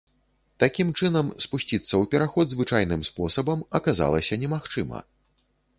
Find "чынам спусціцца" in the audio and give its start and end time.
0.99-1.81